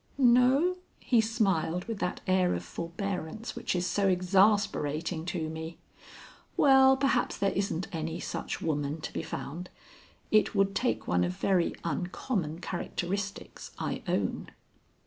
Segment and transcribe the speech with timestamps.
[0.17, 5.77] "No?" he smiled with that air of forbearance which is so exasperating to me.
[6.57, 9.69] "Well, perhaps there isn't any such woman to be found.
[10.31, 14.49] It would take one of very uncommon characteristics, I own."